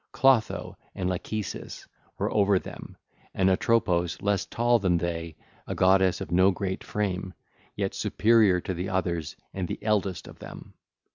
[0.11, 1.85] Clotho and Lachesis
[2.17, 2.97] were over them
[3.35, 5.35] and Atropos less tall than they,
[5.67, 7.35] a goddess of no great frame,
[7.75, 10.73] yet superior to the others and the eldest of them.